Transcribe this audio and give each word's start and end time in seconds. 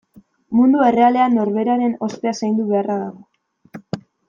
Mundu 0.59 0.79
errealean 0.85 1.35
norberaren 1.41 1.95
ospea 2.09 2.35
zaindu 2.41 2.67
beharra 2.73 2.97
dago. 3.03 4.03